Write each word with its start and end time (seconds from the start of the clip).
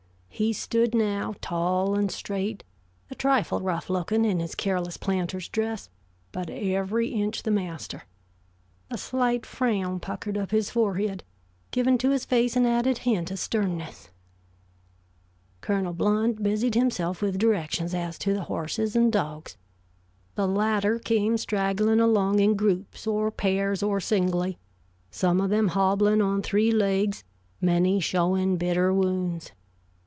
He 0.33 0.53
stood 0.53 0.95
now, 0.95 1.35
tall 1.39 1.93
and 1.93 2.09
straight, 2.09 2.63
a 3.11 3.13
trifle 3.15 3.61
rough 3.61 3.91
looking 3.91 4.25
in 4.25 4.39
his 4.39 4.55
careless 4.55 4.97
planter's 4.97 5.47
dress, 5.47 5.87
but 6.31 6.49
every 6.49 7.09
inch 7.09 7.43
the 7.43 7.51
master. 7.51 8.05
A 8.89 8.97
slight 8.97 9.45
frown 9.45 9.99
puckered 9.99 10.39
up 10.39 10.49
his 10.49 10.71
forehead, 10.71 11.23
giving 11.69 11.95
to 11.99 12.09
his 12.09 12.25
face 12.25 12.55
an 12.55 12.65
added 12.65 12.99
hint 12.99 13.29
of 13.29 13.37
sternness. 13.37 14.09
Colonel 15.59 15.93
Blount 15.93 16.41
busied 16.41 16.73
himself 16.73 17.21
with 17.21 17.37
directions 17.37 17.93
as 17.93 18.17
to 18.17 18.33
the 18.33 18.45
horses 18.45 18.95
and 18.95 19.13
dogs. 19.13 19.57
The 20.33 20.47
latter 20.47 20.97
came 20.97 21.37
straggling 21.37 21.99
along 21.99 22.39
in 22.39 22.55
groups 22.55 23.05
or 23.05 23.29
pairs 23.29 23.83
or 23.83 23.99
singly, 23.99 24.57
some 25.11 25.39
of 25.39 25.51
them 25.51 25.67
hobbling 25.67 26.19
on 26.19 26.41
three 26.41 26.71
legs, 26.71 27.23
many 27.61 27.99
showing 27.99 28.57
bitter 28.57 28.91
wounds. 28.91 29.51